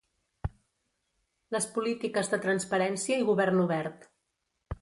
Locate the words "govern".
3.31-3.65